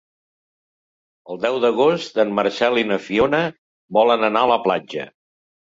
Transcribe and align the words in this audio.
El 1.33 1.39
deu 1.43 1.57
d'agost 1.65 2.17
en 2.25 2.33
Marcel 2.41 2.81
i 2.85 2.87
na 2.89 2.99
Fiona 3.09 3.45
volen 4.01 4.29
anar 4.33 4.45
a 4.49 4.53
la 4.57 4.61
platja. 4.69 5.09